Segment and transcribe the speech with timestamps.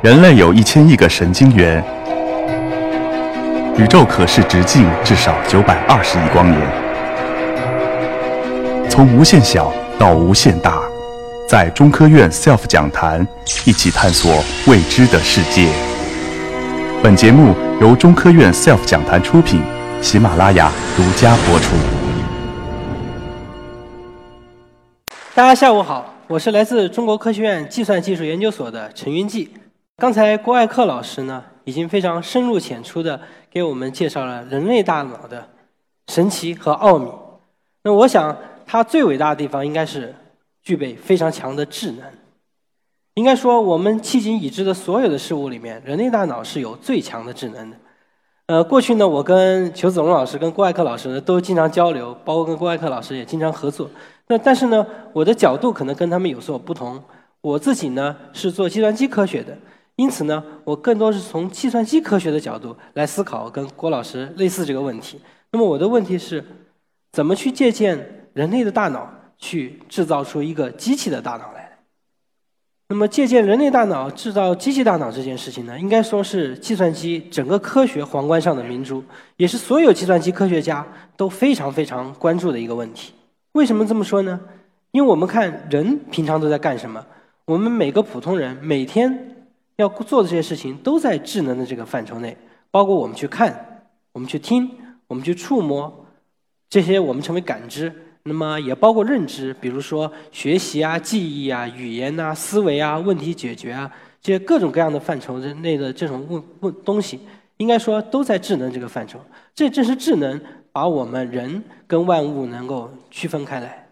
[0.00, 1.82] 人类有一千亿个神经元，
[3.76, 6.60] 宇宙可视直径至少九百二十亿光年。
[8.88, 10.80] 从无限小到无限大，
[11.48, 13.26] 在中科院 SELF 讲坛
[13.64, 14.32] 一起探索
[14.68, 15.68] 未知的世界。
[17.02, 19.60] 本节目由中科院 SELF 讲坛出品，
[20.00, 21.74] 喜马拉雅独家播出。
[25.34, 29.50] 大家下午好，我是来自中国科学院计算技术研究所的陈云记。
[30.00, 33.20] 刚才郭艾克老师呢，已经非常深入浅出的
[33.50, 35.48] 给我们介绍了人类大脑的
[36.06, 37.10] 神奇和奥秘。
[37.82, 40.14] 那我想，它最伟大的地方应该是
[40.62, 42.04] 具备非常强的智能。
[43.14, 47.76] 应该说，我们迄今已知的所有的事物里面，人类大脑是有最强的智能的。
[48.46, 53.90] 呃，过去呢，我跟裘子龙老师、跟郭艾克老师呢都经常交流，包括跟郭艾克老师也经常合作。
[54.28, 57.02] 那但是呢，我的角度可能跟他们有所不同。
[57.40, 59.56] 我自己呢是做计算机科学的，
[59.98, 65.20] 因此呢，我更多是从计算机科学的角度来思考跟郭老师类似这个问题。
[65.50, 66.44] 那么我的问题是，
[67.10, 71.78] 怎么去借鉴人类的大脑去制造出一个机器的大脑来？
[72.90, 79.02] 那么借鉴人类大脑制造机器大脑这件事情呢，应该说是计算机整个科学皇冠上的明珠，
[79.36, 80.86] 也是所有计算机科学家
[81.16, 83.12] 都非常非常关注的一个问题。
[83.52, 84.38] 为什么这么说呢？
[84.92, 87.04] 因为我们看人平常都在干什么？
[87.46, 89.37] 我们每个普通人每天
[89.78, 92.36] 要做的这些事情都在智能的这个范畴内，
[92.70, 94.70] 包括我们去看、我们去听、
[95.06, 96.06] 我们去触摸，
[96.68, 97.92] 这些我们称为感知。
[98.24, 107.20] 那么也包括认知，比如说学习啊、记忆啊、语言啊、思维啊、问题解决啊，这些各种各样的范畴之内的这种问问东西，
[107.56, 109.18] 应该说都在智能这个范畴。
[109.54, 110.40] 这正是智能。
[110.70, 113.88] 把我们人跟万物能够区分开来。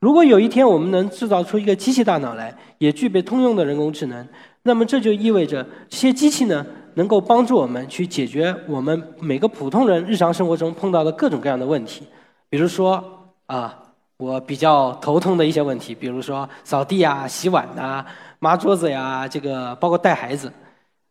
[0.00, 4.26] 如果有一天我们能制造出一个机器大脑来，也具备通用的人工智能，
[4.64, 12.04] 那么这就意味着这些机器呢，能够帮助我们去解决我们每个普通人日常生活中碰到的各种各样的问题。
[12.50, 13.78] 比如说啊，
[14.16, 18.04] 我比较头痛的一些问题，比如说扫地啊、洗碗啊、
[18.40, 20.52] 抹桌子呀，这个包括带孩子。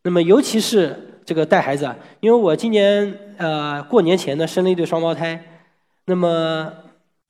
[0.04, 1.10] 那么尤其是。
[1.26, 5.42] 这个带孩子，因为我今年呃过年前呢生了一对双胞胎，
[6.06, 6.70] 那么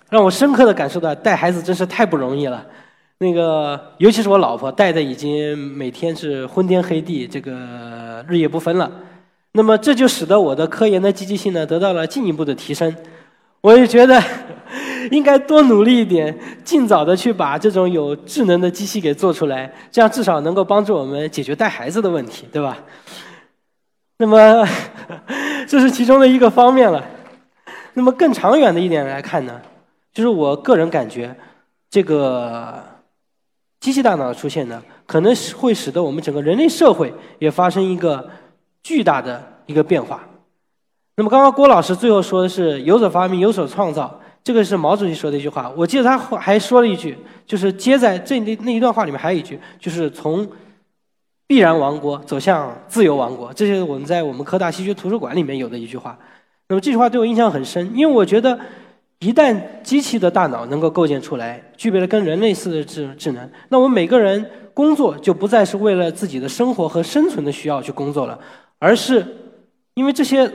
[0.09, 2.65] 让我深刻的感受到带孩子真是太不容易了。
[3.23, 8.91] 那个尤其是我老婆带的已经每天是昏天黑地，这个日夜不分了。
[9.53, 12.93] 那么这就使得我的科研的积极性呢得到了进一步的提升。
[13.61, 14.21] 我也觉得
[15.09, 22.77] 应该多努力一点，尽早的去把这种有智能的机器给做出来，这样至少能够帮助我们解决带孩子的问题，对吧？
[24.17, 24.67] 那么，
[25.65, 27.01] 这是其中的一个方面了。
[27.93, 29.61] 那么更长远的一点来看呢，
[30.13, 31.33] 就是我个人感觉，
[31.89, 32.83] 这个
[33.83, 38.29] 机器大脑的出现呢，可能会使得我们整个人类社会也发生一个
[38.81, 40.23] 巨大的一个变化。
[41.17, 45.69] 那么刚刚郭老师最后说的是“有所发明，有所创造”，这个是毛主席说的一句话。
[45.75, 50.47] 我记得他还说了一句，就是接在这那那一段话里面还有一句，就是从。
[51.45, 56.17] 必然王国走向自由王国，这是我们在我们科大西区图书馆里面有的一句话。
[56.69, 58.57] 那么这句话对我印象很深，因为我觉得，
[59.23, 68.37] 一旦机器的大脑能够构建出来，具备了跟人类似的智智能，那我们每个人工作就不再是为了自己的生活和生存的需要去工作了，
[68.79, 69.25] 而是
[69.93, 70.51] 因为这些。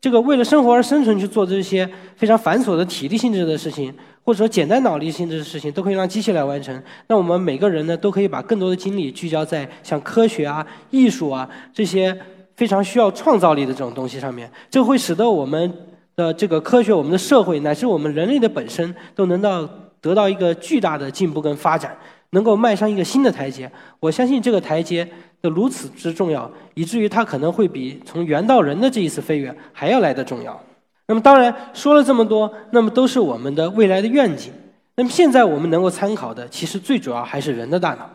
[0.00, 1.84] 这个为了生活而生存去做这些
[2.14, 3.92] 非常繁琐的体力性质的事情，
[4.22, 6.80] 或者说简单脑力性质的事情，都可以让机器来完成。
[7.08, 12.16] 那我们每个人呢，都可以把更多的精力聚焦在像科学啊、艺术啊这些
[12.54, 14.48] 非常需要创造力的这种东西上面。
[14.70, 15.74] 这会使得我们
[16.18, 19.62] 的这个科学、我们的社会乃至我们人类的本身，都能到
[20.00, 21.96] 得到一个巨大的进步跟发展，
[22.30, 23.70] 能够迈上一个新的台阶。
[24.00, 25.08] 我相信这个台阶。
[25.40, 30.60] 的如此之重要，以至于它可能会比从猿到人的这一次飞跃还要来的重要。
[31.06, 34.52] 那么，当然说了这么多，那么都是我们的未来的愿景。
[34.96, 38.10] 那么现在我们能够参考的，其实最主要还是人的大脑。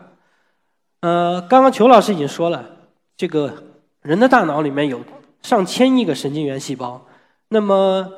[1.00, 2.62] 呃，刚刚裘老师已经说了，
[3.16, 3.50] 这个
[4.02, 5.00] 人的大脑里面有
[5.40, 7.06] 上千亿个神经元细胞，
[7.54, 8.10] 那么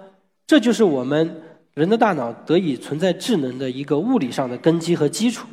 [0.46, 1.42] 这就是我们
[1.74, 5.46] 人的大脑得以存在智能的一个物理上的根基和基础。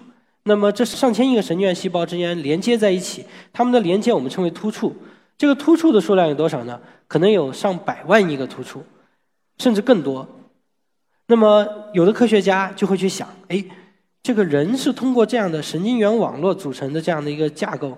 [0.43, 4.95] 那么，这上千亿个神经元细胞之间连接在一起，它们的连接我们称为突触。
[5.37, 6.79] 这个突触的数量有多少呢？
[7.09, 8.81] 可能有上百万亿个突触，
[9.57, 10.25] 甚至更多。
[11.27, 13.61] 那么，有的科学家就会去想：哎，
[14.21, 17.97] 这个人是通过这样的神经元网络组成的这样的一个架构，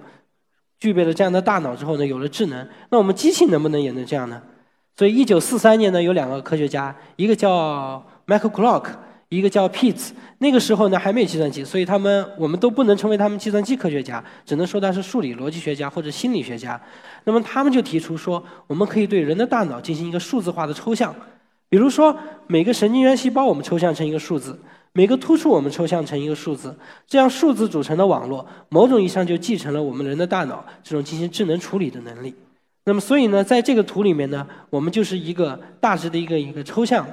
[0.80, 2.68] 具备了这样的大脑之后呢，有了智能。
[2.90, 4.42] 那我们机器能不能也能这样呢？
[4.98, 8.86] 所以，一九四三年呢，有两个科学家，一个叫 Michael Clock。
[9.30, 10.12] 一个叫 Pitts。
[10.38, 16.80] 那个时候呢还没有计算机，所以他们我们都不能称为他们计算机科学家，只能说他是数理逻辑学家或者心理学家。
[17.24, 21.14] 那么他们就提出说，我们可以对人的大脑进行一个数字化的抽象，
[21.68, 22.16] 比如说
[22.46, 24.58] 每个神经元细胞我们抽象成一个数字，
[24.94, 26.78] 每个突触我们抽象成一个数字，
[27.08, 32.36] 这样数字组成的网络，某种意义上就继承了我们人的大脑这种进行智能处理的能力。
[32.86, 37.06] 那么所以呢，在这个图里面呢，我们就是一个大致的一个一个抽象，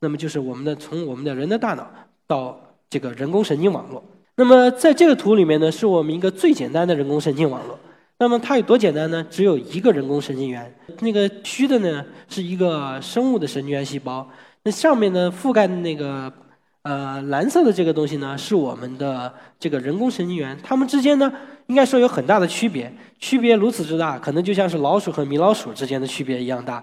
[0.00, 1.88] 那么就是我们的从我们的人的大脑
[2.26, 4.02] 到这个人工神经网络。
[4.36, 7.78] 那么在这个图里面呢，是我们一个最简单的人工神经网络。
[8.18, 9.24] 那么它有多简单呢？
[9.30, 14.28] 只有一个人工神经元，那个虚的呢是一个生物的神经元细胞，
[14.64, 16.30] 那上面呢覆盖的那个
[16.82, 21.32] 呃蓝色的这个东西呢是我们的这个人工神经元，它们之间呢
[21.70, 26.82] 应该说有很大的区别，区别如此之大，可能就像是老鼠和米老鼠之间的区别一样大。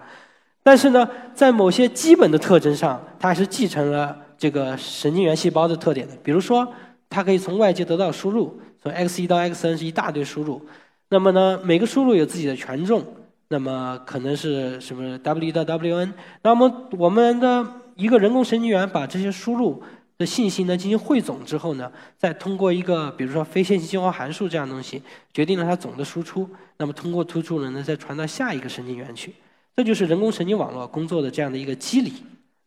[0.64, 6.14] 但是呢，在某些基本的特征上，它还是继承了这个神经元细胞的特点的。
[6.24, 6.66] 比如说，
[7.10, 10.66] 它可以从外界得到输入，从 x 一到 xn 是一大堆输入。
[11.10, 13.04] 那么呢，每个输入有自己的权重，
[13.50, 16.14] 那么可能是什么 W 到 WN。
[16.44, 19.84] 那么我们的一个人工神经元把这些输入
[20.18, 25.02] 的信息呢进行汇总之后呢，再通过一个比如说非线性激活函数这样东西，
[25.34, 26.50] 决定了它总的输出。
[26.78, 29.34] 那么通过突触呢，再传到下一个神经元去。
[29.76, 32.14] 这就是人工神经网络工作的这样的一个机理。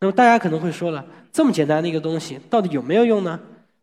[0.00, 3.38] 那么大家可能会说了，这么简单的一个东西，到底有没有用呢？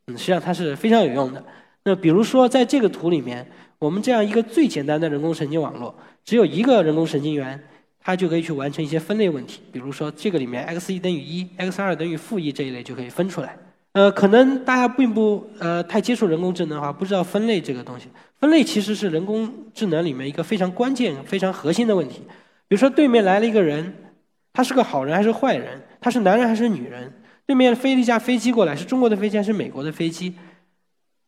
[0.07, 1.43] 嗯，实际上它是非常有用的。
[1.83, 3.45] 那比如说在这个图里面。
[3.79, 5.93] 我们这样一个最简单的人工神经网络，
[6.25, 7.63] 只有一个人工神经元，
[8.07, 9.59] 它就可以去完成一些分类问题。
[9.69, 13.53] 比如说，这个里面 x 一等于一，x 二等于负一这一类就可以分出来。
[13.91, 18.07] 呃，可能大家并不呃太接触人工智能的话，不知道分类这个东西。
[18.39, 22.21] 分类其实是人工智能里面一个非常关键、非常核心的问题。
[22.69, 23.93] 比如说，对面来了一个人，
[24.53, 25.81] 他是个好人还是坏人？
[25.99, 27.11] 他是男人还是女人？
[27.45, 30.33] 对面飞了一架飞机过来，是中国的飞机还是美国的飞机？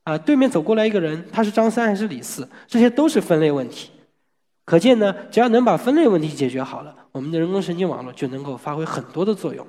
[0.05, 2.47] 啊，对面走过来一个人，他是张三还是李四？
[2.67, 3.89] 这些都是分类问题。
[4.69, 9.65] 可见呢，只要能把分类问题解决好了，我们的人工神经网络就能够发挥很多的作用。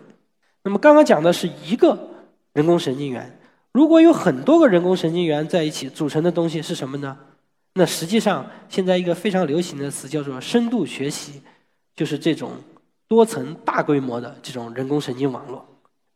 [0.63, 1.99] 那么刚刚讲的是一个
[2.53, 3.41] 人工神经元，
[3.73, 7.17] 如果有很多个人工神经元在一起组成的东西是什么呢？
[7.73, 11.41] 那实际上现在一个非常流行的词叫做深度学习，
[11.97, 12.51] 就是这种
[13.09, 15.67] 多层大规模的这种人工神经网络。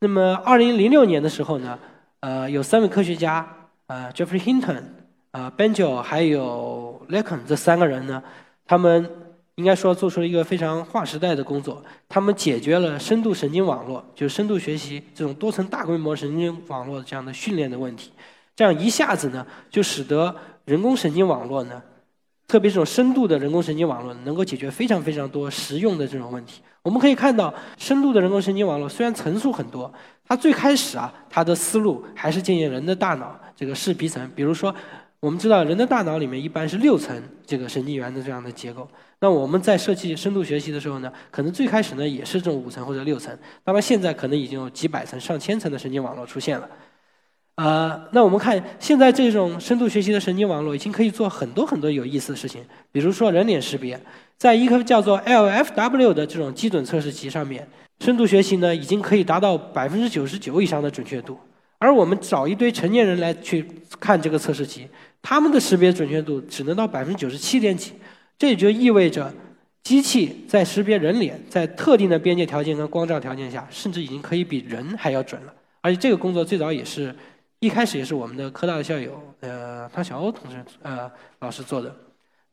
[0.01, 1.79] 那么二零零六年的时候呢，
[2.21, 3.49] 呃，有三位科学家。
[3.87, 4.83] 呃，Jeffrey Hinton，
[5.31, 8.23] 啊，Benjo 还有 Lekon 这三个人呢，
[8.67, 9.11] 他们
[9.57, 11.83] 应该说做出了一个非常划时代的工作。
[12.09, 18.11] 他们解决了深度神经网络，就是深度学习这种多层大规模神经网络这样的训练的问题。
[18.57, 20.35] 这样一下子呢，就使得
[20.65, 21.83] 人工神经网络呢，
[22.47, 26.61] 特别这种深度的人工神经网络能够解决非常非常多实用的这种问题。
[26.83, 29.93] 我们可以看到，深度的人工神经网络虽然层数很多，
[30.29, 33.41] 它最开始啊，它的思路还是建议人的大脑。
[33.57, 34.75] 这个视皮层，比如说，
[35.25, 38.87] 我们知道人的大脑里面一般是六层这个神经元的这样的结构。
[39.21, 43.35] 那我们在设计深度学习的时候呢，可能最开始呢也是这种五层或者六层，
[43.65, 46.69] 当然现在可能已经有几百层、上千层的神经网络出现了。
[47.55, 52.63] 呃，那我们看现在这种深度学习的神经网络已经可以做很多很多有意思的事情，
[52.93, 53.99] 比如说人脸识别，
[54.37, 57.67] 在一个叫做 LFW 的这种基准测试集上面，
[58.01, 61.39] 深度学习呢已经可以达到百分之九十九以上的准确度。
[61.85, 63.63] 而我们找一堆成年人来去
[64.01, 64.89] 看这个测试集，
[65.21, 67.93] 他们的识别准确度只能到百分之九十七点几，
[68.39, 69.31] 这也就意味着，
[69.83, 75.53] 机器在识别人脸，在特定的边界条件跟光照条件下，甚至已经可以比人还要准了。
[75.83, 77.15] 而且这个工作最早也是
[77.59, 81.11] 一开始也是我们的科大的校友，呃，汤小欧同学，呃，
[81.41, 81.95] 老师做的。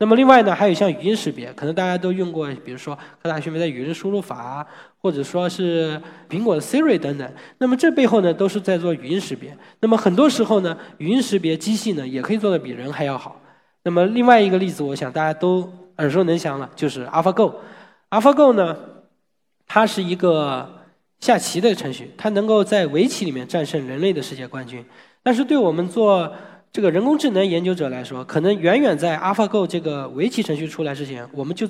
[0.01, 4.65] 那么另外呢，还有像语音识别，可能大家都用过，比如说科大讯飞的语音输入法，
[4.97, 7.33] 或者说是苹果的 Siri 等等。
[7.59, 9.55] 那么这背后呢，都是在做语音识别。
[9.79, 13.39] 那么很多时候呢，语音识别机器呢，也可以做的比人还要好。
[13.83, 17.53] 那么另外一个例子，我想大家都耳熟能详了，就是 AlphaGo。
[18.09, 18.75] AlphaGo 呢，
[19.67, 20.67] 它是一个
[21.19, 24.83] 下棋的程序，它能够在围棋里面战胜人类的世界冠军。
[25.21, 26.33] 但是对我们做
[26.73, 31.67] 这个人工智能研究者来说，可能远远在 AlphaGo 这个围棋程序出来之前，我们就